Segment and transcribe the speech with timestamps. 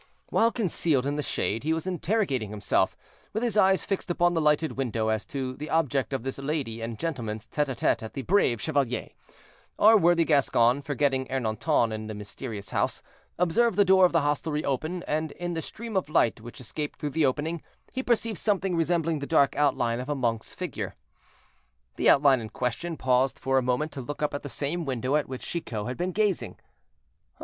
[0.29, 2.97] While, concealed in the shade, he was interrogating himself,
[3.33, 6.81] with his eyes fixed upon the lighted window, as to the object of this lady
[6.81, 9.09] and gentleman's tete à tete at the "Brave Chevalier,"
[9.77, 13.03] our worthy Gascon, forgetting Ernanton in the mysterious house,
[13.37, 16.97] observed the door of the hostelry open, and in the stream of light which escaped
[16.97, 17.61] through the opening,
[17.91, 20.95] he perceived something resembling the dark outline of a monk's figure.
[21.97, 25.15] The outline in question paused for a moment to look up at the same window
[25.15, 26.57] at which Chicot had been gazing.